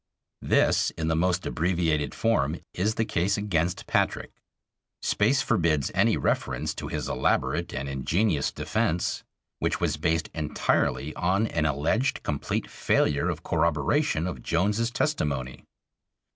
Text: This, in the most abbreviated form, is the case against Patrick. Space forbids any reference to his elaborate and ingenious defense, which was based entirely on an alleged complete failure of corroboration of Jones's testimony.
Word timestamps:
This, 0.41 0.89
in 0.97 1.09
the 1.09 1.15
most 1.15 1.45
abbreviated 1.45 2.15
form, 2.15 2.59
is 2.73 2.95
the 2.95 3.05
case 3.05 3.37
against 3.37 3.85
Patrick. 3.85 4.31
Space 5.03 5.43
forbids 5.43 5.91
any 5.93 6.17
reference 6.17 6.73
to 6.73 6.87
his 6.87 7.07
elaborate 7.07 7.71
and 7.71 7.87
ingenious 7.87 8.51
defense, 8.51 9.23
which 9.59 9.79
was 9.79 9.97
based 9.97 10.31
entirely 10.33 11.13
on 11.13 11.45
an 11.45 11.67
alleged 11.67 12.23
complete 12.23 12.67
failure 12.67 13.29
of 13.29 13.43
corroboration 13.43 14.25
of 14.25 14.41
Jones's 14.41 14.89
testimony. 14.89 15.65